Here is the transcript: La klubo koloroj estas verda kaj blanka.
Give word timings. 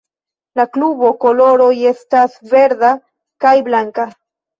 La 0.59 0.63
klubo 0.77 1.09
koloroj 1.25 1.67
estas 1.89 2.39
verda 2.55 2.89
kaj 3.45 3.53
blanka. 3.69 4.09